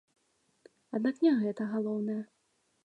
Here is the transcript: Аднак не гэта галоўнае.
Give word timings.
Аднак 0.99 1.15
не 1.27 1.33
гэта 1.43 1.69
галоўнае. 1.77 2.21